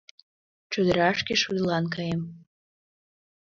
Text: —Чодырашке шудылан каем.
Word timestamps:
—Чодырашке 0.71 1.33
шудылан 1.41 1.85
каем. 1.93 2.21